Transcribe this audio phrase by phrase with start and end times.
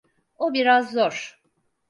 [0.37, 1.41] O biraz zor.